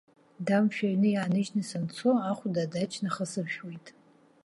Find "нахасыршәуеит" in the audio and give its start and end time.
3.03-3.85